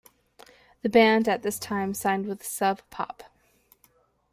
The 0.81 0.89
band 0.89 1.29
at 1.29 1.43
this 1.43 1.59
time 1.59 1.93
signed 1.93 2.25
with 2.25 2.43
Sub 2.43 2.81
Pop. 2.89 3.21